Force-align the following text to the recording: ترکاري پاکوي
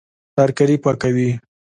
ترکاري 0.35 0.75
پاکوي 0.83 1.29